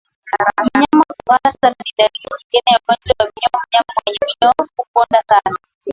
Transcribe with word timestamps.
Mnyama 0.63 1.03
kuhara 1.25 1.51
sana 1.51 1.75
ni 1.85 1.91
dalili 1.97 2.19
nyingine 2.27 2.71
ya 2.71 2.79
ugonjwa 2.81 3.15
wa 3.19 3.31
minyoo 3.33 3.59
Mnyama 3.67 3.93
mwenye 3.97 4.19
minyoo 4.25 4.67
hukonda 4.77 5.23
sana 5.27 5.55